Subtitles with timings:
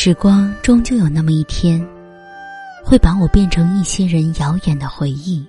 [0.00, 1.84] 时光终究有那么一天，
[2.84, 5.44] 会把我变成一些人遥远的回忆。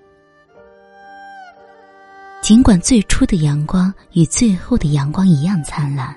[2.41, 6.15] 尽管最初的阳光与最后的阳光一样灿烂，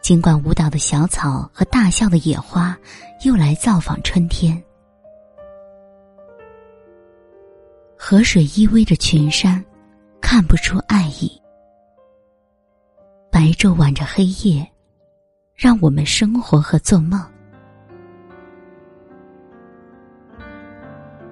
[0.00, 2.78] 尽管舞蹈的小草和大笑的野花
[3.24, 4.62] 又来造访春天，
[7.98, 9.62] 河水依偎着群山，
[10.20, 11.28] 看不出爱意。
[13.28, 14.64] 白昼挽着黑夜，
[15.62, 17.24] 让我们生活和做梦。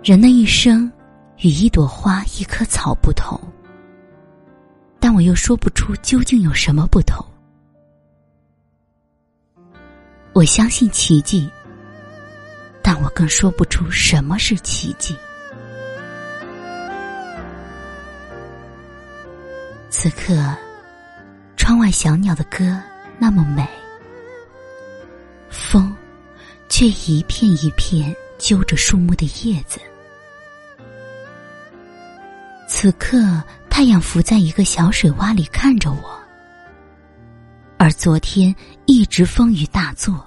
[0.04, 0.88] 人的一生
[1.38, 3.36] 与一朵花、一棵草不同，
[5.00, 7.26] 但我又说不出究竟有什么不同。
[10.32, 11.50] 我相信奇迹，
[12.84, 15.12] 但我更说不出什么是奇迹。
[19.88, 20.36] 此刻。
[21.56, 22.80] 窗外小鸟的歌
[23.18, 23.68] 那么美，
[25.70, 25.94] 风
[26.68, 29.78] 却一片一片揪着树木的叶子。
[32.66, 33.40] 此刻，
[33.70, 36.20] 太阳浮在一个小水洼里看着我，
[37.78, 38.52] 而昨天
[38.86, 40.26] 一直风雨大作，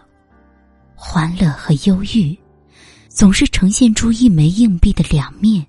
[0.96, 2.38] 欢乐和忧郁
[3.10, 5.66] 总是呈现出一枚硬币的两面。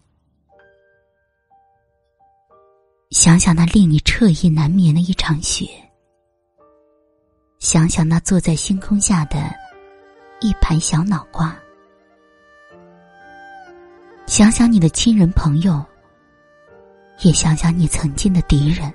[3.11, 5.67] 想想那令你彻夜难眠的一场雪，
[7.59, 9.53] 想想那坐在星空下的
[10.41, 11.57] 一盘小脑瓜，
[14.27, 15.83] 想想你的亲人朋友，
[17.21, 18.93] 也想想你曾经的敌人，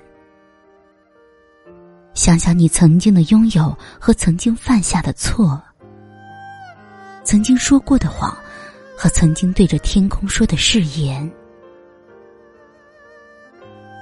[2.14, 5.60] 想想你曾经的拥有和曾经犯下的错，
[7.24, 8.36] 曾经说过的谎
[8.96, 11.30] 和曾经对着天空说的誓言。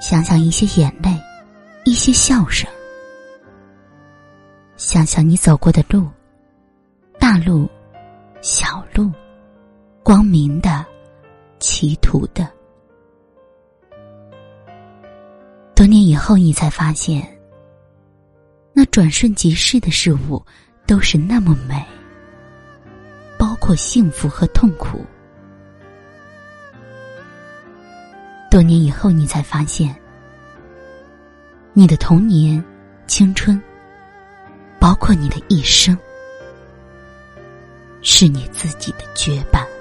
[0.00, 1.18] 想想一些眼泪，
[1.84, 2.68] 一些笑声。
[4.76, 6.08] 想想你走过的路，
[7.30, 7.68] 大路、
[8.40, 9.12] 小路，
[10.02, 10.82] 光明的、
[11.58, 12.50] 歧途的。
[15.74, 17.22] 多年以后，你才发现，
[18.72, 20.42] 那转瞬即逝的事物
[20.86, 21.84] 都是那么美，
[23.38, 25.04] 包括幸福和痛苦。
[28.50, 29.94] 多年以后，你才发现，
[31.74, 32.64] 你的童年、
[33.06, 33.62] 青春，
[34.80, 35.94] 包括你的一生，
[38.10, 39.77] 是你自己的绝版。